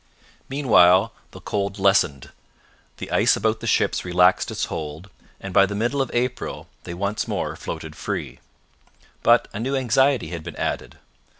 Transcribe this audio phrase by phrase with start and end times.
[0.49, 2.31] Meanwhile the cold lessened;
[2.97, 6.95] the ice about the ships relaxed its hold, and by the middle of April they
[6.95, 8.39] once more floated free.
[9.21, 10.97] But a new anxiety had been added.